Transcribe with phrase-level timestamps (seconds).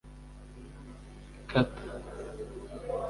[1.49, 1.67] kata